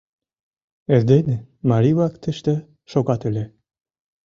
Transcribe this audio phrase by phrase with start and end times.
[0.93, 1.37] Эрдене
[1.69, 2.53] марий-влак тыште
[2.91, 3.45] шогат ыле.